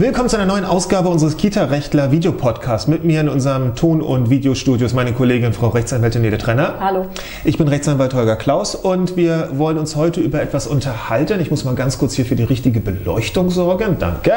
Willkommen 0.00 0.28
zu 0.28 0.36
einer 0.36 0.46
neuen 0.46 0.64
Ausgabe 0.64 1.08
unseres 1.08 1.36
Kita-Rechtler 1.36 2.12
Videopodcasts. 2.12 2.86
Mit 2.86 3.02
mir 3.02 3.20
in 3.20 3.28
unserem 3.28 3.74
Ton- 3.74 4.00
und 4.00 4.30
Videostudio 4.30 4.86
ist 4.86 4.94
meine 4.94 5.12
Kollegin 5.12 5.52
Frau 5.52 5.70
Rechtsanwältin 5.70 6.22
Nede 6.22 6.38
Trenner. 6.38 6.74
Hallo. 6.78 7.06
Ich 7.42 7.58
bin 7.58 7.66
Rechtsanwalt 7.66 8.14
Holger 8.14 8.36
Klaus 8.36 8.76
und 8.76 9.16
wir 9.16 9.48
wollen 9.54 9.76
uns 9.76 9.96
heute 9.96 10.20
über 10.20 10.40
etwas 10.40 10.68
unterhalten. 10.68 11.40
Ich 11.40 11.50
muss 11.50 11.64
mal 11.64 11.74
ganz 11.74 11.98
kurz 11.98 12.14
hier 12.14 12.26
für 12.26 12.36
die 12.36 12.44
richtige 12.44 12.78
Beleuchtung 12.78 13.50
sorgen. 13.50 13.96
Danke. 13.98 14.34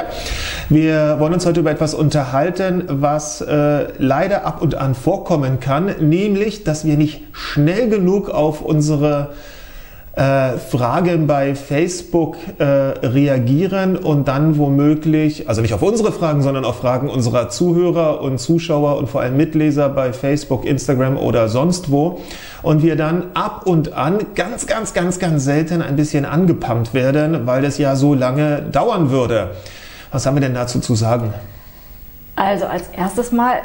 Wir 0.70 1.20
wollen 1.20 1.36
uns 1.36 1.46
heute 1.46 1.60
über 1.60 1.70
etwas 1.70 1.94
unterhalten, 1.94 2.86
was 2.88 3.42
äh, 3.42 3.90
leider 4.00 4.48
ab 4.48 4.64
und 4.64 4.74
an 4.74 4.96
vorkommen 4.96 5.60
kann, 5.60 5.94
nämlich, 6.00 6.64
dass 6.64 6.86
wir 6.86 6.98
nicht 6.98 7.22
schnell 7.34 7.88
genug 7.88 8.32
auf 8.32 8.64
unsere 8.64 9.30
äh, 10.14 10.58
Fragen 10.58 11.26
bei 11.26 11.56
Facebook 11.56 12.36
äh, 12.58 12.64
reagieren 12.64 13.96
und 13.96 14.28
dann 14.28 14.58
womöglich, 14.58 15.48
also 15.48 15.62
nicht 15.62 15.74
auf 15.74 15.82
unsere 15.82 16.12
Fragen, 16.12 16.42
sondern 16.42 16.66
auf 16.66 16.80
Fragen 16.80 17.10
unserer 17.10 17.48
Zuhörer 17.48 18.22
und 18.22 18.38
Zuschauer 18.38 18.98
und 18.98 19.10
vor 19.10 19.22
allem 19.22 19.38
Mitleser 19.38 19.88
bei 19.88 20.12
Facebook, 20.12 20.66
Instagram 20.66 21.18
oder 21.18 21.48
sonst 21.48 21.92
wo. 21.92 22.20
Und 22.62 22.84
wir 22.84 22.98
dann 22.98 23.24
ab 23.36 23.66
und 23.66 23.94
an 23.94 24.20
ganz, 24.36 24.68
ganz, 24.68 24.94
ganz, 24.94 25.18
ganz 25.18 25.46
selten 25.46 25.82
ein 25.82 25.96
bisschen 25.96 26.26
angepumpt 26.26 26.94
werden, 26.94 27.48
weil 27.48 27.62
das 27.62 27.78
ja 27.78 27.96
so 27.96 28.14
lange 28.14 28.64
dauern 28.64 29.12
würde. 29.12 29.52
Was 30.12 30.26
haben 30.26 30.36
wir 30.36 30.42
denn 30.42 30.54
dazu 30.54 30.82
zu 30.82 30.94
sagen? 30.94 31.34
Also 32.36 32.66
als 32.66 32.90
erstes 32.90 33.32
Mal 33.32 33.60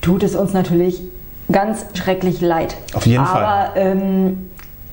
tut 0.00 0.22
es 0.22 0.36
uns 0.36 0.52
natürlich 0.52 1.02
ganz 1.50 1.84
schrecklich 1.94 2.40
leid. 2.40 2.76
Auf 2.94 3.04
jeden 3.04 3.24
Aber, 3.24 3.32
Fall. 3.32 3.70
Ähm, 3.74 4.50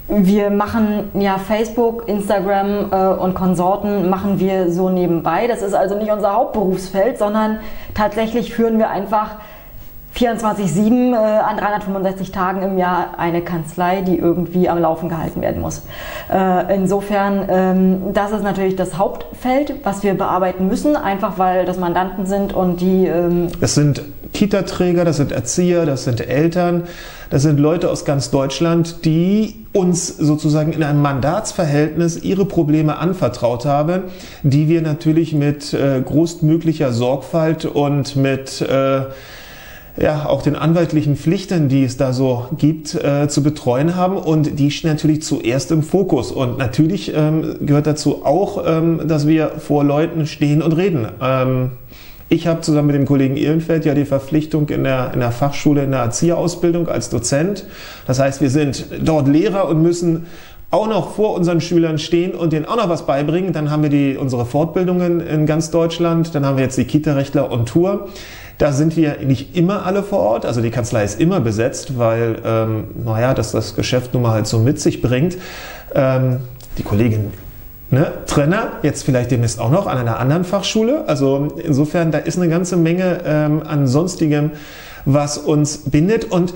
wir 0.09 0.49
machen 0.49 1.11
ja 1.13 1.37
Facebook, 1.37 2.07
Instagram 2.07 2.91
äh, 2.91 3.21
und 3.21 3.35
Konsorten 3.35 4.09
machen 4.09 4.39
wir 4.39 4.71
so 4.71 4.89
nebenbei. 4.89 5.47
Das 5.47 5.61
ist 5.61 5.73
also 5.73 5.95
nicht 5.95 6.11
unser 6.11 6.33
Hauptberufsfeld, 6.33 7.17
sondern 7.17 7.59
tatsächlich 7.93 8.53
führen 8.53 8.79
wir 8.79 8.89
einfach 8.89 9.35
24-7 10.15 11.13
äh, 11.13 11.15
an 11.15 11.57
365 11.57 12.31
Tagen 12.31 12.63
im 12.63 12.77
Jahr 12.77 13.19
eine 13.19 13.41
Kanzlei, 13.41 14.01
die 14.01 14.17
irgendwie 14.17 14.67
am 14.67 14.79
Laufen 14.79 15.07
gehalten 15.07 15.41
werden 15.41 15.61
muss. 15.61 15.83
Äh, 16.31 16.75
insofern, 16.75 17.45
ähm, 17.47 18.13
das 18.13 18.31
ist 18.31 18.43
natürlich 18.43 18.75
das 18.75 18.97
Hauptfeld, 18.97 19.75
was 19.83 20.03
wir 20.03 20.15
bearbeiten 20.15 20.67
müssen, 20.67 20.95
einfach 20.95 21.37
weil 21.37 21.65
das 21.65 21.77
Mandanten 21.77 22.25
sind 22.25 22.53
und 22.53 22.81
die. 22.81 23.05
Ähm 23.05 23.49
das 23.61 23.75
sind 23.75 24.03
Kita-Träger, 24.39 25.03
das 25.03 25.17
sind 25.17 25.33
Erzieher, 25.33 25.85
das 25.85 26.05
sind 26.05 26.25
Eltern, 26.25 26.83
das 27.29 27.41
sind 27.41 27.59
Leute 27.59 27.89
aus 27.89 28.05
ganz 28.05 28.31
Deutschland, 28.31 29.03
die 29.03 29.65
uns 29.73 30.07
sozusagen 30.07 30.71
in 30.71 30.81
einem 30.81 31.01
Mandatsverhältnis 31.01 32.23
ihre 32.23 32.45
Probleme 32.45 32.99
anvertraut 32.99 33.65
haben, 33.65 34.03
die 34.43 34.69
wir 34.69 34.81
natürlich 34.81 35.33
mit 35.33 35.73
äh, 35.73 36.01
großmöglicher 36.01 36.93
Sorgfalt 36.93 37.65
und 37.65 38.15
mit 38.15 38.61
äh, 38.61 39.01
ja, 39.97 40.25
auch 40.25 40.41
den 40.41 40.55
anwaltlichen 40.55 41.17
Pflichten, 41.17 41.67
die 41.67 41.83
es 41.83 41.97
da 41.97 42.13
so 42.13 42.45
gibt, 42.57 42.95
äh, 42.95 43.27
zu 43.27 43.43
betreuen 43.43 43.97
haben. 43.97 44.15
Und 44.15 44.57
die 44.57 44.71
stehen 44.71 44.91
natürlich 44.91 45.21
zuerst 45.21 45.69
im 45.71 45.83
Fokus. 45.83 46.31
Und 46.31 46.57
natürlich 46.57 47.13
ähm, 47.13 47.57
gehört 47.59 47.87
dazu 47.87 48.25
auch, 48.25 48.63
ähm, 48.65 49.01
dass 49.05 49.27
wir 49.27 49.49
vor 49.59 49.83
Leuten 49.83 50.25
stehen 50.27 50.61
und 50.61 50.71
reden. 50.71 51.09
Ähm, 51.21 51.71
ich 52.29 52.45
habe 52.45 52.61
zusammen 52.61 52.87
mit 52.87 52.95
dem 52.95 53.05
Kollegen 53.05 53.37
Ehrenfeld 53.37 53.85
ja 53.85 53.95
die 53.95 54.05
Verpflichtung 54.05 54.69
in 54.69 54.83
der, 54.83 55.11
in 55.13 55.19
der 55.19 55.31
Fachschule 55.31 55.83
in 55.83 55.91
der 55.91 56.01
Erzieherausbildung 56.01 56.87
als 56.87 57.09
Dozent. 57.09 57.65
Das 58.05 58.19
heißt, 58.19 58.39
wir 58.39 58.51
sind 58.51 58.85
dort 59.03 59.27
Lehrer 59.27 59.67
und 59.67 59.81
müssen 59.81 60.27
auch 60.71 60.87
noch 60.87 61.15
vor 61.15 61.33
unseren 61.33 61.61
Schülern 61.61 61.97
stehen 61.97 62.35
und 62.35 62.53
denen 62.53 62.65
auch 62.65 62.75
noch 62.75 62.87
was 62.87 63.07
beibringen. 63.07 63.53
Dann 63.53 63.71
haben 63.71 63.81
wir 63.81 63.89
die, 63.89 64.15
unsere 64.15 64.45
Fortbildungen 64.45 65.19
in 65.19 65.47
ganz 65.47 65.71
Deutschland. 65.71 66.35
Dann 66.35 66.45
haben 66.45 66.57
wir 66.57 66.63
jetzt 66.63 66.77
die 66.77 66.85
Kita-Rechtler 66.85 67.51
on 67.51 67.65
Tour. 67.65 68.09
Da 68.59 68.73
sind 68.73 68.95
wir 68.95 69.17
nicht 69.25 69.57
immer 69.57 69.85
alle 69.85 70.03
vor 70.03 70.19
Ort, 70.19 70.45
also 70.45 70.61
die 70.61 70.69
Kanzlei 70.69 71.05
ist 71.05 71.19
immer 71.19 71.39
besetzt, 71.39 71.97
weil, 71.97 72.35
ähm, 72.43 72.89
naja, 73.05 73.33
dass 73.33 73.53
das 73.53 73.73
Geschäft 73.73 74.13
nun 74.13 74.23
mal 74.23 74.33
halt 74.33 74.47
so 74.47 74.59
mit 74.59 74.81
sich 74.81 75.01
bringt. 75.01 75.37
Ähm, 75.95 76.39
die 76.77 76.83
Kollegin 76.83 77.31
ne, 77.91 78.11
Trenner, 78.25 78.73
jetzt 78.83 79.03
vielleicht 79.03 79.31
demnächst 79.31 79.59
auch 79.59 79.71
noch 79.71 79.87
an 79.87 79.97
einer 79.97 80.19
anderen 80.19 80.43
Fachschule. 80.43 81.07
Also 81.07 81.47
insofern, 81.63 82.11
da 82.11 82.19
ist 82.19 82.37
eine 82.37 82.49
ganze 82.49 82.77
Menge 82.77 83.21
ähm, 83.25 83.63
an 83.65 83.87
sonstigem, 83.87 84.51
was 85.05 85.37
uns 85.37 85.89
bindet. 85.89 86.25
Und 86.25 86.53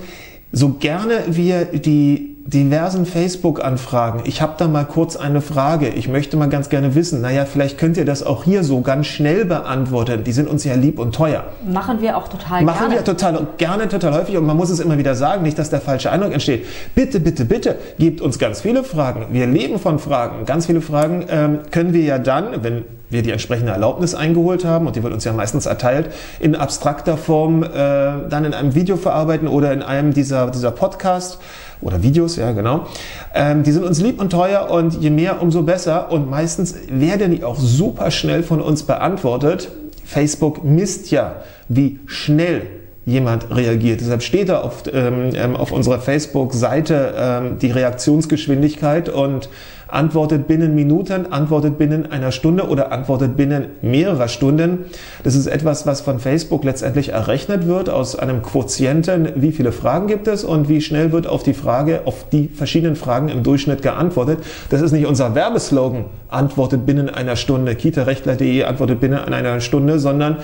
so 0.52 0.70
gerne 0.70 1.22
wir 1.26 1.64
die 1.64 2.33
diversen 2.46 3.06
Facebook-Anfragen. 3.06 4.22
Ich 4.24 4.42
habe 4.42 4.54
da 4.58 4.68
mal 4.68 4.84
kurz 4.84 5.16
eine 5.16 5.40
Frage. 5.40 5.88
Ich 5.88 6.08
möchte 6.08 6.36
mal 6.36 6.48
ganz 6.48 6.68
gerne 6.68 6.94
wissen, 6.94 7.22
naja, 7.22 7.46
vielleicht 7.46 7.78
könnt 7.78 7.96
ihr 7.96 8.04
das 8.04 8.22
auch 8.22 8.44
hier 8.44 8.64
so 8.64 8.82
ganz 8.82 9.06
schnell 9.06 9.46
beantworten. 9.46 10.24
Die 10.24 10.32
sind 10.32 10.48
uns 10.48 10.62
ja 10.64 10.74
lieb 10.74 10.98
und 10.98 11.14
teuer. 11.14 11.44
Machen 11.66 12.02
wir 12.02 12.18
auch 12.18 12.28
total 12.28 12.62
Machen 12.62 12.90
gerne. 12.90 12.94
wir 12.96 13.04
total 13.04 13.46
gerne, 13.56 13.88
total 13.88 14.14
häufig. 14.14 14.36
Und 14.36 14.44
man 14.44 14.56
muss 14.56 14.68
es 14.68 14.80
immer 14.80 14.98
wieder 14.98 15.14
sagen, 15.14 15.42
nicht, 15.42 15.58
dass 15.58 15.70
der 15.70 15.80
falsche 15.80 16.10
Eindruck 16.10 16.32
entsteht. 16.32 16.66
Bitte, 16.94 17.18
bitte, 17.18 17.46
bitte, 17.46 17.76
gebt 17.98 18.20
uns 18.20 18.38
ganz 18.38 18.60
viele 18.60 18.84
Fragen. 18.84 19.26
Wir 19.30 19.46
leben 19.46 19.78
von 19.78 19.98
Fragen. 19.98 20.44
Ganz 20.44 20.66
viele 20.66 20.82
Fragen 20.82 21.24
ähm, 21.30 21.60
können 21.70 21.94
wir 21.94 22.02
ja 22.02 22.18
dann, 22.18 22.62
wenn 22.62 22.84
wir 23.14 23.22
die 23.22 23.30
entsprechende 23.30 23.72
Erlaubnis 23.72 24.14
eingeholt 24.14 24.66
haben, 24.66 24.86
und 24.86 24.96
die 24.96 25.02
wird 25.02 25.14
uns 25.14 25.24
ja 25.24 25.32
meistens 25.32 25.64
erteilt, 25.64 26.10
in 26.40 26.54
abstrakter 26.54 27.16
Form 27.16 27.62
äh, 27.62 27.68
dann 27.68 28.44
in 28.44 28.52
einem 28.52 28.74
Video 28.74 28.98
verarbeiten 28.98 29.48
oder 29.48 29.72
in 29.72 29.80
einem 29.80 30.12
dieser, 30.12 30.50
dieser 30.50 30.70
Podcast 30.70 31.38
oder 31.80 32.02
Videos, 32.02 32.36
ja 32.36 32.52
genau. 32.52 32.86
Ähm, 33.34 33.62
die 33.62 33.72
sind 33.72 33.84
uns 33.84 34.00
lieb 34.00 34.20
und 34.20 34.30
teuer 34.30 34.70
und 34.70 35.00
je 35.00 35.10
mehr, 35.10 35.40
umso 35.40 35.62
besser. 35.62 36.12
Und 36.12 36.28
meistens 36.28 36.74
werden 36.88 37.30
die 37.30 37.44
auch 37.44 37.58
super 37.58 38.10
schnell 38.10 38.42
von 38.42 38.60
uns 38.60 38.82
beantwortet. 38.82 39.70
Facebook 40.04 40.64
misst 40.64 41.10
ja, 41.10 41.36
wie 41.68 42.00
schnell 42.06 42.66
jemand 43.06 43.54
reagiert. 43.54 44.00
Deshalb 44.00 44.22
steht 44.22 44.48
da 44.48 44.60
auf, 44.60 44.84
ähm, 44.92 45.30
ähm 45.34 45.56
auf 45.56 45.72
unserer 45.72 45.98
Facebook-Seite 45.98 47.14
ähm, 47.16 47.58
die 47.58 47.70
Reaktionsgeschwindigkeit 47.70 49.08
und 49.08 49.48
antwortet 49.88 50.48
binnen 50.48 50.74
Minuten, 50.74 51.32
antwortet 51.32 51.78
binnen 51.78 52.10
einer 52.10 52.32
Stunde 52.32 52.68
oder 52.68 52.90
antwortet 52.92 53.36
binnen 53.36 53.66
mehrerer 53.82 54.28
Stunden. 54.28 54.86
Das 55.22 55.34
ist 55.34 55.46
etwas, 55.46 55.86
was 55.86 56.00
von 56.00 56.18
Facebook 56.18 56.64
letztendlich 56.64 57.10
errechnet 57.10 57.66
wird 57.66 57.88
aus 57.88 58.16
einem 58.16 58.42
Quotienten, 58.42 59.28
wie 59.36 59.52
viele 59.52 59.72
Fragen 59.72 60.06
gibt 60.06 60.26
es 60.26 60.42
und 60.42 60.68
wie 60.68 60.80
schnell 60.80 61.12
wird 61.12 61.26
auf 61.26 61.42
die 61.42 61.54
Frage, 61.54 62.02
auf 62.06 62.28
die 62.30 62.48
verschiedenen 62.48 62.96
Fragen 62.96 63.28
im 63.28 63.42
Durchschnitt 63.42 63.82
geantwortet. 63.82 64.38
Das 64.70 64.80
ist 64.80 64.92
nicht 64.92 65.06
unser 65.06 65.34
Werbeslogan, 65.34 66.06
antwortet 66.28 66.86
binnen 66.86 67.08
einer 67.08 67.36
Stunde, 67.36 67.74
kitarechtler.de 67.74 68.64
antwortet 68.64 69.00
binnen 69.00 69.18
einer 69.18 69.60
Stunde, 69.60 69.98
sondern 69.98 70.38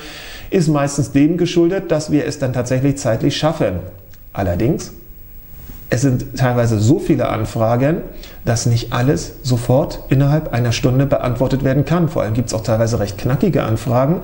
ist 0.51 0.69
meistens 0.69 1.13
dem 1.13 1.37
geschuldet, 1.37 1.91
dass 1.91 2.11
wir 2.11 2.27
es 2.27 2.39
dann 2.39 2.53
tatsächlich 2.53 2.99
zeitlich 2.99 3.37
schaffen. 3.37 3.81
Allerdings 4.33 4.93
es 5.93 6.03
sind 6.03 6.37
teilweise 6.37 6.79
so 6.79 7.01
viele 7.01 7.29
Anfragen, 7.29 8.03
dass 8.45 8.65
nicht 8.65 8.93
alles 8.93 9.35
sofort 9.43 10.05
innerhalb 10.09 10.53
einer 10.53 10.71
Stunde 10.71 11.05
beantwortet 11.05 11.65
werden 11.65 11.85
kann. 11.85 12.09
Vor 12.09 12.23
allem 12.23 12.33
gibt 12.33 12.47
es 12.47 12.55
auch 12.55 12.63
teilweise 12.63 13.01
recht 13.01 13.19
knackige 13.19 13.65
Anfragen, 13.65 14.21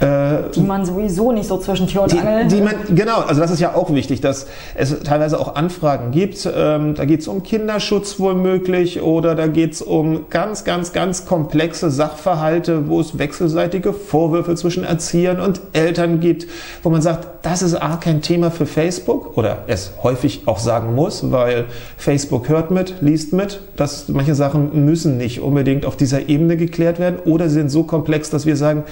die 0.00 0.60
man 0.60 0.84
sowieso 0.84 1.32
nicht 1.32 1.46
so 1.46 1.58
zwischen 1.58 1.86
Tür 1.86 2.02
und 2.02 2.12
die, 2.12 2.18
Angel. 2.18 2.48
Die 2.48 2.60
man, 2.60 2.74
genau, 2.94 3.20
also 3.20 3.40
das 3.40 3.50
ist 3.50 3.60
ja 3.60 3.74
auch 3.74 3.92
wichtig, 3.94 4.20
dass 4.20 4.46
es 4.74 5.00
teilweise 5.00 5.38
auch 5.38 5.54
Anfragen 5.54 6.10
gibt. 6.10 6.48
Ähm, 6.52 6.94
da 6.94 7.04
geht 7.04 7.20
es 7.20 7.28
um 7.28 7.42
Kinderschutz 7.42 8.18
womöglich 8.18 9.02
oder 9.02 9.34
da 9.34 9.46
geht 9.46 9.74
es 9.74 9.82
um 9.82 10.26
ganz, 10.30 10.64
ganz, 10.64 10.92
ganz 10.92 11.26
komplexe 11.26 11.90
Sachverhalte, 11.90 12.88
wo 12.88 13.00
es 13.00 13.18
wechselseitige 13.18 13.92
Vorwürfe 13.92 14.54
zwischen 14.56 14.84
Erziehern 14.84 15.40
und 15.40 15.60
Eltern 15.72 16.20
gibt, 16.20 16.46
wo 16.82 16.90
man 16.90 17.00
sagt, 17.00 17.28
das 17.42 17.62
ist 17.62 17.74
A 17.74 17.96
kein 17.96 18.20
Thema 18.20 18.50
für 18.50 18.66
Facebook 18.66 19.36
oder 19.36 19.58
es 19.68 19.92
häufig 20.02 20.42
auch 20.46 20.58
sagen 20.58 20.94
muss, 20.94 21.30
weil 21.30 21.66
Facebook 21.96 22.48
hört 22.48 22.70
mit, 22.70 22.96
liest 23.00 23.32
mit, 23.32 23.60
dass 23.76 24.08
manche 24.08 24.34
Sachen 24.34 24.84
müssen 24.84 25.18
nicht 25.18 25.40
unbedingt 25.40 25.86
auf 25.86 25.96
dieser 25.96 26.28
Ebene 26.28 26.56
geklärt 26.56 26.98
werden 26.98 27.18
oder 27.24 27.48
sind 27.48 27.68
so 27.68 27.84
komplex, 27.84 28.30
dass 28.30 28.46
wir 28.46 28.56
sagen, 28.56 28.84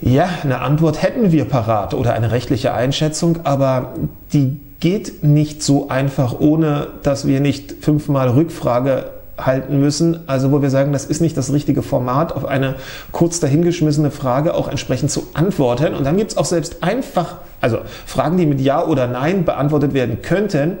ja, 0.00 0.28
eine 0.42 0.60
Antwort 0.60 1.02
hätten 1.02 1.32
wir 1.32 1.44
parat 1.46 1.94
oder 1.94 2.12
eine 2.12 2.30
rechtliche 2.30 2.74
Einschätzung, 2.74 3.40
aber 3.44 3.94
die 4.32 4.60
geht 4.80 5.24
nicht 5.24 5.62
so 5.62 5.88
einfach, 5.88 6.38
ohne 6.38 6.88
dass 7.02 7.26
wir 7.26 7.40
nicht 7.40 7.72
fünfmal 7.80 8.28
Rückfrage 8.30 9.06
halten 9.38 9.80
müssen, 9.80 10.20
also 10.26 10.50
wo 10.50 10.62
wir 10.62 10.70
sagen, 10.70 10.92
das 10.92 11.04
ist 11.04 11.20
nicht 11.20 11.36
das 11.36 11.52
richtige 11.52 11.82
Format, 11.82 12.32
auf 12.32 12.46
eine 12.46 12.76
kurz 13.12 13.40
dahingeschmissene 13.40 14.10
Frage 14.10 14.54
auch 14.54 14.68
entsprechend 14.68 15.10
zu 15.10 15.26
antworten. 15.34 15.94
Und 15.94 16.04
dann 16.04 16.16
gibt 16.16 16.32
es 16.32 16.36
auch 16.36 16.44
selbst 16.44 16.82
einfach, 16.82 17.36
also 17.60 17.78
Fragen, 18.06 18.38
die 18.38 18.46
mit 18.46 18.60
Ja 18.60 18.84
oder 18.84 19.06
Nein 19.06 19.44
beantwortet 19.44 19.92
werden 19.92 20.22
könnten, 20.22 20.78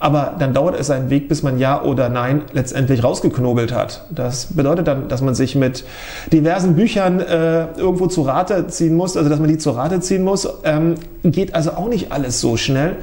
aber 0.00 0.34
dann 0.38 0.54
dauert 0.54 0.80
es 0.80 0.90
einen 0.90 1.10
Weg, 1.10 1.28
bis 1.28 1.42
man 1.42 1.58
Ja 1.58 1.82
oder 1.82 2.08
Nein 2.08 2.42
letztendlich 2.52 3.04
rausgeknobelt 3.04 3.72
hat. 3.72 4.06
Das 4.10 4.46
bedeutet 4.46 4.88
dann, 4.88 5.08
dass 5.08 5.20
man 5.20 5.34
sich 5.34 5.54
mit 5.54 5.84
diversen 6.32 6.74
Büchern 6.74 7.20
äh, 7.20 7.66
irgendwo 7.76 8.06
zu 8.06 8.22
Rate 8.22 8.66
ziehen 8.68 8.96
muss, 8.96 9.16
also 9.16 9.28
dass 9.28 9.38
man 9.38 9.48
die 9.48 9.58
zu 9.58 9.70
Rate 9.70 10.00
ziehen 10.00 10.24
muss. 10.24 10.48
Ähm, 10.64 10.94
geht 11.22 11.54
also 11.54 11.72
auch 11.72 11.88
nicht 11.88 12.12
alles 12.12 12.40
so 12.40 12.56
schnell. 12.56 12.96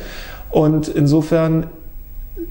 Und 0.49 0.88
insofern 0.88 1.67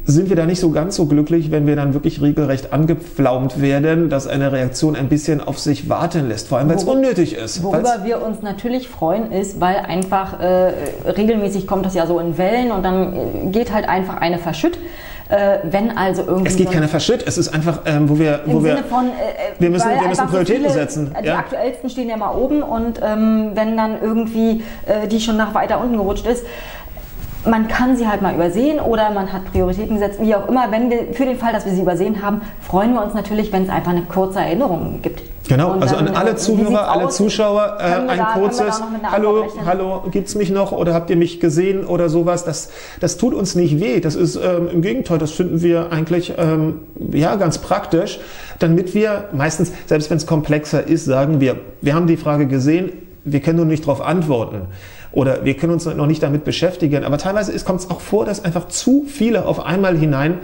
sind 0.05 0.29
wir 0.29 0.37
da 0.37 0.47
nicht 0.47 0.61
so 0.61 0.71
ganz 0.71 0.97
so 0.97 1.07
glücklich, 1.07 1.51
wenn 1.51 1.67
wir 1.67 1.77
dann 1.77 1.95
wirklich 1.95 2.23
regelrecht 2.23 2.73
angepflaumt 2.73 3.61
werden, 3.61 4.09
dass 4.09 4.27
eine 4.27 4.53
Reaktion 4.53 4.97
ein 4.97 5.09
bisschen 5.09 5.41
auf 5.41 5.59
sich 5.59 5.89
warten 5.89 6.29
lässt, 6.29 6.49
vor 6.49 6.59
allem 6.59 6.69
weil 6.69 6.77
es 6.77 6.85
unnötig 6.85 7.37
ist. 7.37 7.63
Worüber 7.63 8.01
wir 8.05 8.23
uns 8.23 8.43
natürlich 8.43 8.89
freuen 8.89 9.33
ist, 9.33 9.61
weil 9.61 9.77
einfach 9.77 10.41
äh, 10.41 10.73
regelmäßig 11.11 11.67
kommt 11.67 11.87
das 11.87 11.95
ja 11.95 12.07
so 12.07 12.19
in 12.21 12.39
Wellen 12.39 12.71
und 12.71 12.85
dann 12.85 13.13
äh, 13.13 13.51
geht 13.51 13.73
halt 13.73 13.89
einfach 13.89 14.17
eine 14.19 14.39
verschütt. 14.39 14.79
Äh, 15.29 15.59
wenn 15.65 15.97
also 15.97 16.23
irgendwie. 16.23 16.47
Es 16.47 16.57
geht 16.57 16.69
so 16.69 16.73
keine 16.73 16.87
Verschütt, 16.87 17.25
es 17.27 17.37
ist 17.37 17.49
einfach, 17.53 17.81
ähm, 17.85 18.09
wo 18.09 18.17
wir. 18.17 18.43
Wo 18.47 18.63
wir, 18.63 18.77
von, 18.85 19.07
äh, 19.07 19.59
wir 19.59 19.71
müssen, 19.71 19.91
wir 19.91 20.09
müssen 20.09 20.27
Prioritäten 20.29 20.63
viele, 20.63 20.73
setzen. 20.73 21.17
Die 21.21 21.27
ja. 21.27 21.39
aktuellsten 21.39 21.91
stehen 21.91 22.09
ja 22.09 22.17
mal 22.17 22.31
oben 22.31 22.63
und 22.63 23.01
ähm, 23.03 23.51
wenn 23.55 23.77
dann 23.77 24.01
irgendwie 24.01 24.63
äh, 24.87 25.09
die 25.09 25.21
schon 25.21 25.37
nach 25.37 25.53
weiter 25.53 25.81
unten 25.81 25.97
gerutscht 25.97 26.27
ist, 26.27 26.45
man 27.47 27.69
kann 27.69 27.97
sie 27.97 28.09
halt 28.09 28.23
mal 28.23 28.35
übersehen 28.35 28.81
oder 28.81 29.11
man 29.11 29.33
hat 29.33 29.51
Prioritäten 29.53 29.95
gesetzt, 29.95 30.19
wie 30.21 30.35
auch 30.35 30.49
immer. 30.49 30.71
Wenn 30.71 30.91
wir, 30.91 31.13
für 31.13 31.25
den 31.25 31.39
Fall, 31.39 31.53
dass 31.53 31.65
wir 31.65 31.73
sie 31.73 31.83
übersehen 31.83 32.23
haben, 32.23 32.43
freuen 32.61 32.95
wir 32.95 33.03
uns 33.05 33.15
natürlich, 33.15 33.53
wenn 33.53 33.65
es 33.65 33.69
einfach 33.69 33.93
eine 33.93 34.03
kurze 34.03 34.41
Erinnerung 34.41 35.01
gibt. 35.03 35.23
Genau, 35.49 35.75
und 35.75 35.83
also 35.83 35.95
dann, 35.95 36.09
an 36.09 36.17
alle 36.17 36.31
äh, 36.33 36.37
Zuhörer, 36.37 36.91
alle 36.91 37.09
Zuschauer 37.09 37.79
äh, 37.79 38.11
ein 38.11 38.19
da, 38.19 38.25
kurzes 38.35 38.83
Hallo, 39.05 39.45
hallo, 39.65 40.03
gibt's 40.11 40.35
mich 40.35 40.51
noch 40.51 40.73
oder 40.73 40.93
habt 40.93 41.09
ihr 41.09 41.17
mich 41.17 41.39
gesehen 41.39 41.85
oder 41.85 42.09
sowas? 42.09 42.45
Das, 42.45 42.71
das 43.01 43.17
tut 43.17 43.33
uns 43.33 43.55
nicht 43.55 43.79
weh. 43.81 44.01
Das 44.01 44.17
ist 44.17 44.37
ähm, 44.37 44.69
im 44.73 44.83
Gegenteil, 44.83 45.19
das 45.19 45.31
finden 45.31 45.63
wir 45.63 45.93
eigentlich 45.93 46.35
ähm, 46.37 46.81
ja 47.13 47.37
ganz 47.37 47.59
praktisch, 47.59 48.19
damit 48.59 48.95
wir 48.95 49.29
meistens, 49.33 49.73
selbst 49.87 50.11
wenn 50.11 50.17
es 50.17 50.27
komplexer 50.27 50.85
ist, 50.85 51.05
sagen 51.05 51.41
wir, 51.41 51.57
wir 51.81 51.95
haben 51.95 52.09
die 52.09 52.17
Frage 52.17 52.47
gesehen, 52.47 52.91
wir 53.25 53.41
können 53.41 53.59
nur 53.59 53.67
nicht 53.67 53.85
darauf 53.85 54.01
antworten 54.01 54.63
oder 55.17 55.47
wir 55.47 55.55
können 55.55 55.73
uns 55.73 55.87
noch 55.87 56.07
nicht 56.07 56.23
damit 56.23 56.45
beschäftigen. 56.45 57.03
Aber 57.03 57.17
teilweise 57.17 57.59
kommt 57.65 57.81
es 57.81 57.91
auch 57.91 58.03
vor, 58.03 58.27
dass 58.27 58.45
einfach 58.45 58.69
zu 58.69 59.07
viele 59.09 59.47
auf 59.47 59.65
einmal 59.65 59.97
hinein 59.97 60.41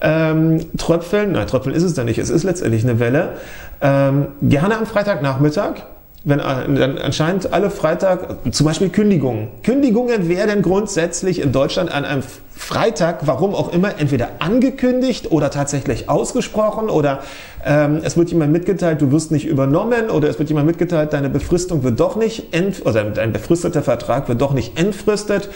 ähm, 0.00 0.64
tröpfeln. 0.78 1.32
Nein, 1.32 1.46
tröpfeln 1.46 1.74
ist 1.74 1.82
es 1.82 1.92
dann 1.92 2.06
nicht. 2.06 2.16
Es 2.16 2.30
ist 2.30 2.42
letztendlich 2.42 2.84
eine 2.84 2.98
Welle. 2.98 3.34
Ähm, 3.82 4.28
gerne 4.40 4.78
am 4.78 4.86
Freitagnachmittag 4.86 5.82
wenn 6.24 6.40
äh, 6.40 6.74
dann 6.74 6.98
anscheinend 6.98 7.52
alle 7.52 7.70
Freitag, 7.70 8.38
zum 8.50 8.66
Beispiel 8.66 8.88
Kündigungen. 8.88 9.48
Kündigungen 9.62 10.28
werden 10.28 10.62
grundsätzlich 10.62 11.40
in 11.40 11.52
Deutschland 11.52 11.92
an 11.92 12.04
einem 12.04 12.22
Freitag, 12.56 13.26
warum 13.26 13.54
auch 13.54 13.72
immer, 13.72 13.98
entweder 13.98 14.28
angekündigt 14.38 15.30
oder 15.30 15.50
tatsächlich 15.50 16.08
ausgesprochen 16.08 16.88
oder 16.88 17.20
ähm, 17.64 18.00
es 18.02 18.16
wird 18.16 18.30
jemand 18.30 18.52
mitgeteilt, 18.52 19.02
du 19.02 19.10
wirst 19.10 19.32
nicht 19.32 19.44
übernommen 19.44 20.08
oder 20.08 20.28
es 20.28 20.38
wird 20.38 20.48
jemand 20.48 20.66
mitgeteilt, 20.66 21.12
deine 21.12 21.28
Befristung 21.28 21.82
wird 21.82 22.00
doch 22.00 22.16
nicht 22.16 22.54
ent 22.54 22.86
oder 22.86 23.04
dein 23.04 23.32
befristeter 23.32 23.82
Vertrag 23.82 24.28
wird 24.28 24.40
doch 24.40 24.54
nicht 24.54 24.78
entfristet 24.78 25.50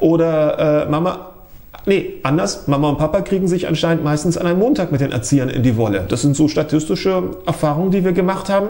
oder 0.00 0.86
äh, 0.86 0.90
Mama 0.90 1.30
Nee, 1.86 2.14
anders. 2.22 2.66
Mama 2.66 2.88
und 2.88 2.98
Papa 2.98 3.20
kriegen 3.20 3.46
sich 3.46 3.68
anscheinend 3.68 4.02
meistens 4.04 4.38
an 4.38 4.46
einem 4.46 4.58
Montag 4.58 4.90
mit 4.90 5.02
den 5.02 5.12
Erziehern 5.12 5.50
in 5.50 5.62
die 5.62 5.76
Wolle. 5.76 6.06
Das 6.08 6.22
sind 6.22 6.34
so 6.34 6.48
statistische 6.48 7.24
Erfahrungen, 7.44 7.90
die 7.90 8.04
wir 8.04 8.12
gemacht 8.12 8.48
haben. 8.48 8.68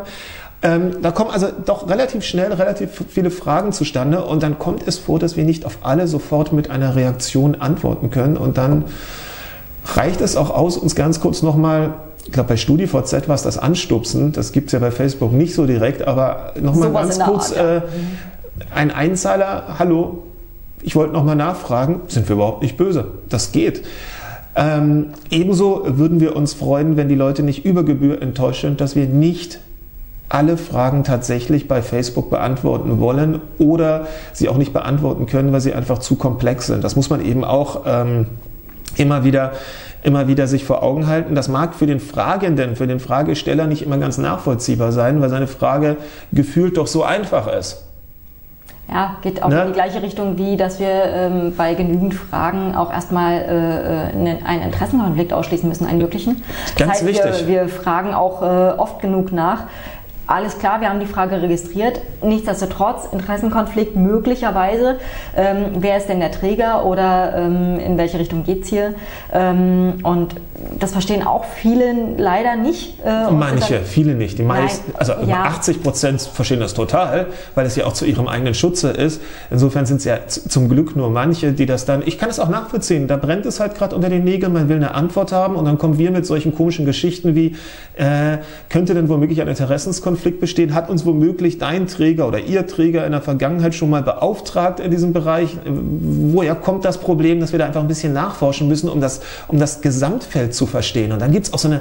Ähm, 0.64 1.02
da 1.02 1.10
kommen 1.10 1.30
also 1.30 1.48
doch 1.66 1.90
relativ 1.90 2.24
schnell 2.24 2.50
relativ 2.54 3.04
viele 3.10 3.30
Fragen 3.30 3.72
zustande 3.72 4.24
und 4.24 4.42
dann 4.42 4.58
kommt 4.58 4.88
es 4.88 4.98
vor, 4.98 5.18
dass 5.18 5.36
wir 5.36 5.44
nicht 5.44 5.66
auf 5.66 5.78
alle 5.82 6.08
sofort 6.08 6.54
mit 6.54 6.70
einer 6.70 6.96
Reaktion 6.96 7.56
antworten 7.56 8.10
können. 8.10 8.38
Und 8.38 8.56
dann 8.56 8.86
reicht 9.84 10.22
es 10.22 10.36
auch 10.36 10.48
aus, 10.48 10.78
uns 10.78 10.94
ganz 10.94 11.20
kurz 11.20 11.42
nochmal, 11.42 11.92
ich 12.24 12.32
glaube 12.32 12.48
bei 12.48 12.56
StudiVZ 12.56 13.28
war 13.28 13.34
es 13.34 13.42
das 13.42 13.58
Anstupsen, 13.58 14.32
das 14.32 14.52
gibt 14.52 14.68
es 14.68 14.72
ja 14.72 14.78
bei 14.78 14.90
Facebook 14.90 15.34
nicht 15.34 15.54
so 15.54 15.66
direkt, 15.66 16.06
aber 16.08 16.54
nochmal 16.58 16.88
so 16.88 16.94
ganz 16.94 17.18
kurz 17.18 17.52
äh, 17.52 17.82
ein 18.74 18.90
Einzahler, 18.90 19.76
hallo, 19.78 20.22
ich 20.80 20.96
wollte 20.96 21.12
nochmal 21.12 21.36
nachfragen, 21.36 22.00
sind 22.08 22.26
wir 22.26 22.36
überhaupt 22.36 22.62
nicht 22.62 22.78
böse, 22.78 23.08
das 23.28 23.52
geht. 23.52 23.82
Ähm, 24.56 25.08
ebenso 25.30 25.82
würden 25.98 26.20
wir 26.20 26.34
uns 26.36 26.54
freuen, 26.54 26.96
wenn 26.96 27.10
die 27.10 27.16
Leute 27.16 27.42
nicht 27.42 27.66
über 27.66 27.82
Gebühr 27.82 28.22
enttäuscht 28.22 28.62
sind, 28.62 28.80
dass 28.80 28.96
wir 28.96 29.06
nicht 29.06 29.58
alle 30.28 30.56
Fragen 30.56 31.04
tatsächlich 31.04 31.68
bei 31.68 31.82
Facebook 31.82 32.30
beantworten 32.30 32.98
wollen 32.98 33.40
oder 33.58 34.06
sie 34.32 34.48
auch 34.48 34.56
nicht 34.56 34.72
beantworten 34.72 35.26
können, 35.26 35.52
weil 35.52 35.60
sie 35.60 35.74
einfach 35.74 35.98
zu 35.98 36.16
komplex 36.16 36.66
sind. 36.66 36.82
Das 36.82 36.96
muss 36.96 37.10
man 37.10 37.24
eben 37.24 37.44
auch 37.44 37.82
ähm, 37.86 38.26
immer 38.96 39.24
wieder 39.24 39.52
immer 40.04 40.28
wieder 40.28 40.46
sich 40.46 40.64
vor 40.64 40.82
Augen 40.82 41.06
halten. 41.06 41.34
Das 41.34 41.48
mag 41.48 41.74
für 41.74 41.86
den 41.86 41.98
Fragenden, 41.98 42.76
für 42.76 42.86
den 42.86 43.00
Fragesteller 43.00 43.66
nicht 43.66 43.82
immer 43.82 43.96
ganz 43.96 44.18
nachvollziehbar 44.18 44.92
sein, 44.92 45.20
weil 45.20 45.30
seine 45.30 45.46
Frage 45.46 45.96
gefühlt 46.30 46.76
doch 46.76 46.86
so 46.86 47.02
einfach 47.02 47.46
ist. 47.48 47.82
Ja, 48.86 49.16
geht 49.22 49.42
auch 49.42 49.48
ne? 49.48 49.62
in 49.62 49.66
die 49.68 49.72
gleiche 49.72 50.02
Richtung, 50.02 50.36
wie 50.36 50.58
dass 50.58 50.78
wir 50.78 50.88
ähm, 50.88 51.54
bei 51.56 51.72
genügend 51.72 52.12
Fragen 52.12 52.74
auch 52.74 52.92
erstmal 52.92 53.32
äh, 53.32 54.30
äh 54.30 54.44
einen 54.44 54.62
Interessenkonflikt 54.62 55.32
ausschließen 55.32 55.66
müssen, 55.66 55.86
einen 55.86 55.98
möglichen. 55.98 56.42
Ganz 56.76 56.76
das 56.76 56.88
heißt, 56.90 57.06
wichtig. 57.06 57.46
Wir, 57.46 57.62
wir 57.62 57.68
fragen 57.70 58.12
auch 58.12 58.42
äh, 58.42 58.76
oft 58.76 59.00
genug 59.00 59.32
nach, 59.32 59.64
alles 60.26 60.58
klar, 60.58 60.80
wir 60.80 60.88
haben 60.88 61.00
die 61.00 61.06
Frage 61.06 61.42
registriert. 61.42 62.00
Nichtsdestotrotz, 62.22 63.08
Interessenkonflikt 63.12 63.94
möglicherweise. 63.94 64.98
Ähm, 65.36 65.66
wer 65.80 65.98
ist 65.98 66.08
denn 66.08 66.20
der 66.20 66.30
Träger 66.30 66.86
oder 66.86 67.36
ähm, 67.36 67.78
in 67.78 67.98
welche 67.98 68.18
Richtung 68.18 68.42
geht 68.42 68.62
es 68.62 68.68
hier? 68.68 68.94
Ähm, 69.32 69.94
und 70.02 70.36
das 70.80 70.92
verstehen 70.92 71.26
auch 71.26 71.44
viele 71.44 72.14
leider 72.16 72.56
nicht. 72.56 73.04
Äh, 73.04 73.30
Manche, 73.30 73.80
viele 73.80 74.14
nicht. 74.14 74.38
Die 74.38 74.44
meisten, 74.44 74.92
also 74.96 75.12
ja. 75.26 75.42
80 75.42 75.82
Prozent 75.82 76.22
verstehen 76.22 76.60
das 76.60 76.72
total, 76.72 77.26
weil 77.54 77.66
es 77.66 77.76
ja 77.76 77.84
auch 77.84 77.92
zu 77.92 78.06
ihrem 78.06 78.26
eigenen 78.26 78.54
Schutze 78.54 78.90
ist. 78.90 79.20
Insofern 79.50 79.84
sind 79.84 79.98
es 79.98 80.04
ja 80.04 80.26
zum 80.26 80.70
Glück 80.70 80.96
nur 80.96 81.10
manche, 81.10 81.52
die 81.52 81.66
das 81.66 81.84
dann, 81.84 82.02
ich 82.06 82.18
kann 82.18 82.30
es 82.30 82.40
auch 82.40 82.48
nachvollziehen, 82.48 83.08
da 83.08 83.16
brennt 83.16 83.44
es 83.44 83.60
halt 83.60 83.74
gerade 83.74 83.94
unter 83.94 84.08
den 84.08 84.24
Nägeln, 84.24 84.54
man 84.54 84.70
will 84.70 84.76
eine 84.76 84.94
Antwort 84.94 85.32
haben 85.32 85.56
und 85.56 85.66
dann 85.66 85.76
kommen 85.76 85.98
wir 85.98 86.10
mit 86.10 86.24
solchen 86.24 86.54
komischen 86.54 86.86
Geschichten 86.86 87.34
wie, 87.34 87.56
äh, 87.96 88.38
könnte 88.70 88.94
denn 88.94 89.10
womöglich 89.10 89.42
ein 89.42 89.48
Interessenskonflikt 89.48 90.13
bestehen? 90.40 90.74
Hat 90.74 90.88
uns 90.88 91.04
womöglich 91.04 91.58
dein 91.58 91.86
Träger 91.86 92.28
oder 92.28 92.40
ihr 92.40 92.66
Träger 92.66 93.04
in 93.06 93.12
der 93.12 93.20
Vergangenheit 93.20 93.74
schon 93.74 93.90
mal 93.90 94.02
beauftragt 94.02 94.80
in 94.80 94.90
diesem 94.90 95.12
Bereich? 95.12 95.56
Woher 95.64 96.54
kommt 96.54 96.84
das 96.84 96.98
Problem, 96.98 97.40
dass 97.40 97.52
wir 97.52 97.58
da 97.58 97.66
einfach 97.66 97.80
ein 97.80 97.88
bisschen 97.88 98.12
nachforschen 98.12 98.68
müssen, 98.68 98.88
um 98.88 99.00
das, 99.00 99.20
um 99.48 99.58
das 99.58 99.80
Gesamtfeld 99.80 100.54
zu 100.54 100.66
verstehen? 100.66 101.12
Und 101.12 101.20
dann 101.20 101.32
gibt 101.32 101.46
es 101.46 101.52
auch 101.52 101.58
so 101.58 101.68
eine, 101.68 101.80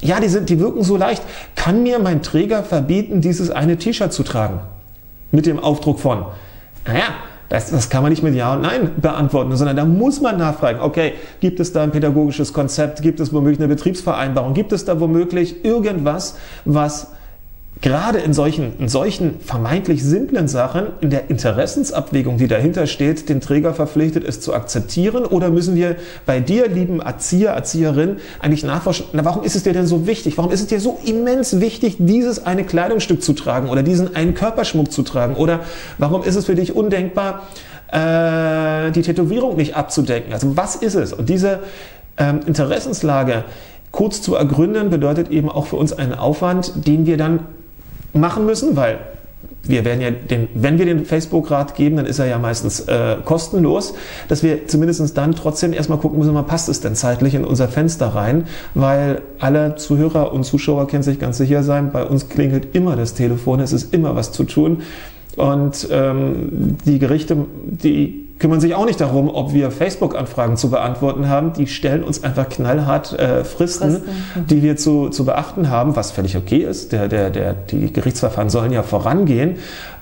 ja, 0.00 0.20
die, 0.20 0.28
sind, 0.28 0.48
die 0.48 0.60
wirken 0.60 0.82
so 0.82 0.96
leicht. 0.96 1.22
Kann 1.56 1.82
mir 1.82 1.98
mein 1.98 2.22
Träger 2.22 2.62
verbieten, 2.62 3.20
dieses 3.20 3.50
eine 3.50 3.76
T-Shirt 3.76 4.12
zu 4.12 4.22
tragen? 4.22 4.60
Mit 5.30 5.46
dem 5.46 5.58
Aufdruck 5.58 6.00
von, 6.00 6.24
naja, 6.86 7.04
das, 7.48 7.70
das 7.70 7.88
kann 7.88 8.02
man 8.02 8.10
nicht 8.10 8.22
mit 8.22 8.34
Ja 8.34 8.54
und 8.54 8.62
Nein 8.62 8.90
beantworten, 9.00 9.56
sondern 9.56 9.76
da 9.76 9.84
muss 9.84 10.20
man 10.20 10.36
nachfragen, 10.36 10.80
okay, 10.80 11.14
gibt 11.40 11.60
es 11.60 11.72
da 11.72 11.82
ein 11.82 11.90
pädagogisches 11.90 12.52
Konzept, 12.52 13.00
gibt 13.00 13.20
es 13.20 13.32
womöglich 13.32 13.58
eine 13.58 13.68
Betriebsvereinbarung, 13.68 14.52
gibt 14.52 14.72
es 14.72 14.84
da 14.84 15.00
womöglich 15.00 15.64
irgendwas, 15.64 16.36
was 16.66 17.12
gerade 17.80 18.18
in 18.18 18.32
solchen, 18.32 18.72
in 18.78 18.88
solchen 18.88 19.38
vermeintlich 19.40 20.02
simplen 20.02 20.48
Sachen, 20.48 20.88
in 21.00 21.10
der 21.10 21.30
Interessensabwägung, 21.30 22.36
die 22.36 22.48
dahinter 22.48 22.86
steht, 22.86 23.28
den 23.28 23.40
Träger 23.40 23.72
verpflichtet 23.72 24.24
ist 24.24 24.42
zu 24.42 24.52
akzeptieren? 24.52 25.24
Oder 25.24 25.50
müssen 25.50 25.76
wir 25.76 25.96
bei 26.26 26.40
dir, 26.40 26.68
lieben 26.68 27.00
Erzieher, 27.00 27.50
Erzieherin, 27.50 28.16
eigentlich 28.40 28.64
nachforschen, 28.64 29.06
na, 29.12 29.24
warum 29.24 29.44
ist 29.44 29.54
es 29.54 29.62
dir 29.62 29.72
denn 29.72 29.86
so 29.86 30.06
wichtig? 30.06 30.36
Warum 30.38 30.50
ist 30.50 30.60
es 30.60 30.66
dir 30.66 30.80
so 30.80 30.98
immens 31.04 31.60
wichtig, 31.60 31.96
dieses 31.98 32.44
eine 32.44 32.64
Kleidungsstück 32.64 33.22
zu 33.22 33.32
tragen 33.32 33.68
oder 33.68 33.82
diesen 33.82 34.16
einen 34.16 34.34
Körperschmuck 34.34 34.90
zu 34.90 35.02
tragen? 35.02 35.36
Oder 35.36 35.60
warum 35.98 36.24
ist 36.24 36.34
es 36.34 36.46
für 36.46 36.56
dich 36.56 36.74
undenkbar, 36.74 37.46
äh, 37.92 38.90
die 38.90 39.02
Tätowierung 39.02 39.56
nicht 39.56 39.76
abzudecken? 39.76 40.32
Also 40.32 40.56
was 40.56 40.74
ist 40.74 40.94
es? 40.94 41.12
Und 41.12 41.28
diese 41.28 41.60
ähm, 42.16 42.40
Interessenslage, 42.44 43.44
kurz 43.92 44.20
zu 44.20 44.34
ergründen, 44.34 44.90
bedeutet 44.90 45.30
eben 45.30 45.48
auch 45.48 45.66
für 45.66 45.76
uns 45.76 45.92
einen 45.92 46.14
Aufwand, 46.14 46.86
den 46.86 47.06
wir 47.06 47.16
dann 47.16 47.40
machen 48.12 48.46
müssen, 48.46 48.76
weil 48.76 48.98
wir 49.62 49.84
werden 49.84 50.00
ja 50.00 50.10
den, 50.10 50.48
wenn 50.54 50.78
wir 50.78 50.86
den 50.86 51.04
Facebook-Rat 51.04 51.74
geben, 51.74 51.96
dann 51.96 52.06
ist 52.06 52.18
er 52.18 52.26
ja 52.26 52.38
meistens 52.38 52.80
äh, 52.80 53.16
kostenlos, 53.24 53.94
dass 54.28 54.42
wir 54.42 54.66
zumindest 54.66 55.16
dann 55.16 55.34
trotzdem 55.34 55.72
erstmal 55.72 55.98
gucken 55.98 56.18
müssen, 56.18 56.34
passt 56.46 56.68
es 56.68 56.80
denn 56.80 56.94
zeitlich 56.94 57.34
in 57.34 57.44
unser 57.44 57.68
Fenster 57.68 58.08
rein, 58.08 58.46
weil 58.74 59.22
alle 59.38 59.76
Zuhörer 59.76 60.32
und 60.32 60.44
Zuschauer 60.44 60.88
können 60.88 61.02
sich 61.02 61.18
ganz 61.18 61.36
sicher 61.36 61.62
sein, 61.62 61.92
bei 61.92 62.04
uns 62.04 62.28
klingelt 62.28 62.74
immer 62.74 62.96
das 62.96 63.14
Telefon, 63.14 63.60
es 63.60 63.72
ist 63.72 63.92
immer 63.92 64.16
was 64.16 64.32
zu 64.32 64.44
tun. 64.44 64.82
Und 65.36 65.86
ähm, 65.92 66.78
die 66.84 66.98
Gerichte, 66.98 67.36
die 67.64 68.27
kümmern 68.38 68.60
sich 68.60 68.74
auch 68.74 68.86
nicht 68.86 69.00
darum, 69.00 69.28
ob 69.28 69.52
wir 69.52 69.70
Facebook-Anfragen 69.70 70.56
zu 70.56 70.70
beantworten 70.70 71.28
haben. 71.28 71.52
Die 71.52 71.66
stellen 71.66 72.04
uns 72.04 72.22
einfach 72.22 72.48
knallhart 72.48 73.18
äh, 73.18 73.44
Fristen, 73.44 74.02
Fristen, 74.02 74.46
die 74.48 74.62
wir 74.62 74.76
zu, 74.76 75.08
zu 75.08 75.24
beachten 75.24 75.70
haben, 75.70 75.96
was 75.96 76.10
völlig 76.12 76.36
okay 76.36 76.58
ist. 76.58 76.92
Der, 76.92 77.08
der, 77.08 77.30
der, 77.30 77.54
die 77.54 77.92
Gerichtsverfahren 77.92 78.50
sollen 78.50 78.72
ja 78.72 78.82
vorangehen. 78.82 79.56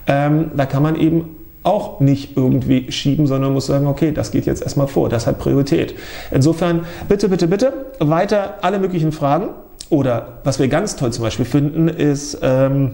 Ähm, 0.07 0.51
da 0.57 0.67
kann 0.67 0.83
man 0.83 0.97
eben 0.97 1.37
auch 1.63 1.99
nicht 1.99 2.37
irgendwie 2.37 2.93
schieben, 2.93 3.27
sondern 3.27 3.53
muss 3.53 3.67
sagen, 3.67 3.87
okay, 3.87 4.13
das 4.13 4.31
geht 4.31 4.47
jetzt 4.47 4.63
erstmal 4.63 4.87
vor, 4.87 5.09
das 5.09 5.27
hat 5.27 5.39
Priorität. 5.39 5.97
Insofern 6.31 6.87
bitte, 7.09 7.29
bitte, 7.29 7.49
bitte 7.49 7.73
weiter 7.99 8.59
alle 8.63 8.79
möglichen 8.79 9.11
Fragen. 9.11 9.49
Oder 9.89 10.39
was 10.45 10.59
wir 10.59 10.69
ganz 10.69 10.97
toll 10.97 11.13
zum 11.13 11.25
Beispiel 11.25 11.45
finden, 11.45 11.89
ist, 11.89 12.39
ähm, 12.43 12.93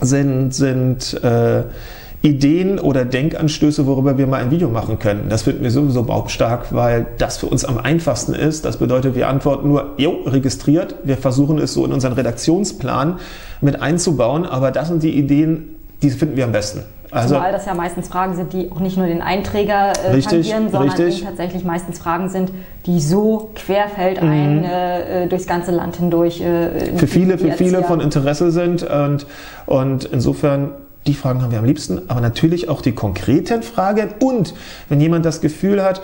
sind, 0.00 0.52
sind 0.52 1.22
äh, 1.22 1.64
Ideen 2.22 2.78
oder 2.78 3.04
Denkanstöße, 3.04 3.86
worüber 3.86 4.16
wir 4.16 4.28
mal 4.28 4.40
ein 4.40 4.52
Video 4.52 4.68
machen 4.68 5.00
können. 5.00 5.28
Das 5.28 5.42
finden 5.42 5.64
wir 5.64 5.72
sowieso 5.72 6.04
baumstark, 6.04 6.72
weil 6.72 7.06
das 7.18 7.38
für 7.38 7.46
uns 7.46 7.64
am 7.64 7.78
einfachsten 7.78 8.32
ist. 8.32 8.64
Das 8.64 8.76
bedeutet, 8.76 9.16
wir 9.16 9.28
antworten 9.28 9.68
nur, 9.68 9.94
jo, 9.96 10.20
registriert. 10.24 10.94
Wir 11.02 11.16
versuchen 11.16 11.58
es 11.58 11.74
so 11.74 11.84
in 11.84 11.92
unseren 11.92 12.12
Redaktionsplan 12.12 13.18
mit 13.60 13.82
einzubauen, 13.82 14.46
aber 14.46 14.70
das 14.70 14.88
sind 14.88 15.02
die 15.02 15.18
Ideen, 15.18 15.74
die 16.00 16.10
finden 16.10 16.36
wir 16.36 16.44
am 16.44 16.52
besten. 16.52 16.84
Also, 17.10 17.34
Zumal 17.34 17.52
das 17.52 17.66
ja 17.66 17.74
meistens 17.74 18.08
Fragen 18.08 18.36
sind, 18.36 18.54
die 18.54 18.72
auch 18.72 18.80
nicht 18.80 18.96
nur 18.96 19.06
den 19.06 19.20
Einträger 19.20 19.92
äh, 19.92 20.12
richtig, 20.12 20.48
tangieren, 20.48 20.70
sondern 20.70 20.96
richtig. 20.96 21.24
tatsächlich 21.24 21.62
meistens 21.62 21.98
Fragen 21.98 22.30
sind, 22.30 22.50
die 22.86 23.00
so 23.00 23.50
querfeldein 23.54 24.60
mhm. 24.60 24.64
äh, 24.64 25.26
durchs 25.26 25.46
ganze 25.46 25.72
Land 25.72 25.96
hindurch 25.96 26.40
äh, 26.40 26.96
für 26.96 27.06
viele, 27.06 27.36
für 27.36 27.52
viele 27.52 27.82
von 27.82 28.00
Interesse 28.00 28.50
sind 28.50 28.82
und, 28.84 29.26
und 29.66 30.04
insofern 30.04 30.70
die 31.06 31.14
Fragen 31.14 31.42
haben 31.42 31.50
wir 31.50 31.58
am 31.58 31.64
liebsten, 31.64 32.02
aber 32.08 32.20
natürlich 32.20 32.68
auch 32.68 32.80
die 32.80 32.92
konkreten 32.92 33.62
Fragen 33.62 34.10
und 34.20 34.54
wenn 34.88 35.00
jemand 35.00 35.24
das 35.24 35.40
Gefühl 35.40 35.82
hat, 35.82 36.00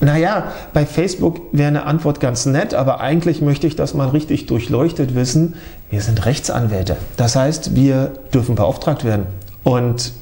naja, 0.00 0.52
bei 0.72 0.84
Facebook 0.84 1.40
wäre 1.52 1.68
eine 1.68 1.86
Antwort 1.86 2.18
ganz 2.18 2.44
nett, 2.44 2.74
aber 2.74 3.00
eigentlich 3.00 3.40
möchte 3.40 3.68
ich 3.68 3.76
das 3.76 3.94
mal 3.94 4.08
richtig 4.08 4.46
durchleuchtet 4.46 5.14
wissen. 5.14 5.54
Wir 5.90 6.00
sind 6.00 6.26
Rechtsanwälte. 6.26 6.96
Das 7.16 7.36
heißt, 7.36 7.76
wir 7.76 8.12
dürfen 8.34 8.56
beauftragt 8.56 9.04
werden. 9.04 9.26
Und 9.62 10.12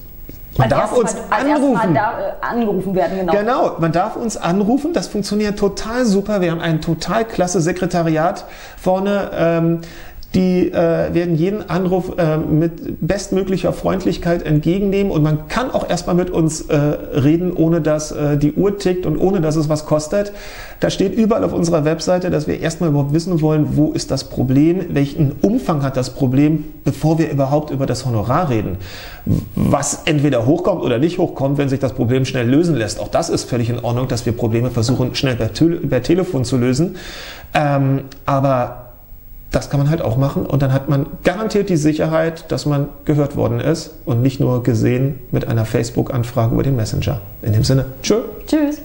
man 0.59 0.71
als 0.71 0.81
darf 0.81 0.93
uns 0.93 1.15
mal, 1.31 1.51
anrufen. 1.51 1.95
Da, 1.95 2.13
äh, 2.19 2.33
angerufen 2.45 2.95
werden, 2.95 3.21
genau. 3.21 3.33
Genau, 3.33 3.77
man 3.79 3.93
darf 3.93 4.17
uns 4.17 4.37
anrufen. 4.37 4.93
Das 4.93 5.07
funktioniert 5.07 5.59
total 5.59 6.05
super. 6.05 6.43
Wir 6.43 6.51
haben 6.51 6.61
ein 6.61 6.83
total 6.83 7.25
klasse 7.25 7.63
Sekretariat 7.63 8.45
vorne. 8.77 9.31
Ähm, 9.33 9.81
die 10.35 10.71
äh, 10.71 11.13
werden 11.13 11.35
jeden 11.35 11.69
Anruf 11.69 12.17
äh, 12.17 12.37
mit 12.37 13.01
bestmöglicher 13.01 13.73
Freundlichkeit 13.73 14.45
entgegennehmen 14.45 15.11
und 15.11 15.25
man 15.25 15.49
kann 15.49 15.73
auch 15.73 15.89
erstmal 15.89 16.15
mit 16.15 16.31
uns 16.31 16.63
äh, 16.63 16.77
reden, 16.77 17.53
ohne 17.53 17.81
dass 17.81 18.13
äh, 18.13 18.37
die 18.37 18.53
Uhr 18.53 18.79
tickt 18.79 19.07
und 19.07 19.19
ohne 19.19 19.41
dass 19.41 19.57
es 19.57 19.69
was 19.69 19.87
kostet. 19.87 20.33
Da 20.79 20.89
steht 20.89 21.15
überall 21.15 21.43
auf 21.43 21.53
unserer 21.53 21.85
Webseite, 21.85 22.31
dass 22.31 22.47
wir 22.47 22.61
erstmal 22.61 22.91
überhaupt 22.91 23.13
wissen 23.13 23.41
wollen, 23.41 23.77
wo 23.77 23.91
ist 23.91 24.13
das 24.13 24.25
Problem, 24.25 24.95
welchen 24.95 25.33
Umfang 25.43 25.83
hat 25.83 25.97
das 25.97 26.11
Problem, 26.11 26.65
bevor 26.85 27.19
wir 27.19 27.29
überhaupt 27.29 27.73
über 27.73 27.87
das 27.87 28.07
Honorar 28.07 28.51
reden. 28.51 28.77
Was 29.57 30.03
entweder 30.05 30.47
hochkommt 30.47 30.83
oder 30.83 30.99
nicht 30.99 31.19
hochkommt, 31.19 31.59
wenn 31.59 31.69
sich 31.69 31.81
das 31.81 31.93
Problem 31.93 32.25
schnell 32.25 32.49
lösen 32.49 32.77
lässt. 32.77 33.01
Auch 33.01 33.09
das 33.09 33.31
ist 33.31 33.51
völlig 33.51 33.69
in 33.69 33.81
Ordnung, 33.81 34.07
dass 34.07 34.25
wir 34.27 34.33
Probleme 34.33 34.71
versuchen, 34.71 35.15
schnell 35.17 35.35
per, 35.35 35.49
per 35.49 36.03
Telefon 36.03 36.45
zu 36.45 36.57
lösen. 36.57 36.97
Ähm, 37.53 38.03
aber 38.27 38.90
das 39.51 39.69
kann 39.71 39.81
man 39.81 39.91
halt 39.91 40.03
auch 40.03 40.17
machen 40.17 40.47
und 40.47 40.63
dann 40.63 40.73
hat 40.73 40.89
man 40.89 41.07
garantiert 41.25 41.69
die 41.69 41.77
Sicherheit, 41.77 42.51
dass 42.53 42.67
man 42.67 42.89
gehört 43.05 43.37
worden 43.37 43.61
ist 43.61 43.95
und 44.05 44.23
nicht 44.23 44.41
nur 44.41 44.63
gesehen 44.63 45.21
mit 45.31 45.47
einer 45.47 45.65
Facebook-Anfrage 45.65 46.55
über 46.55 46.63
den 46.63 46.77
Messenger. 46.77 47.21
In 47.43 47.53
dem 47.53 47.65
Sinne, 47.65 47.87
tschö. 48.03 48.21
Tschüss. 48.47 48.81